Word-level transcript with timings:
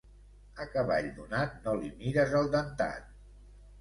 A 0.63 0.65
cavall 0.77 1.11
donat 1.19 1.53
no 1.67 1.75
li 1.83 1.93
mires 1.99 2.35
el 2.41 2.53
dentat. 2.57 3.13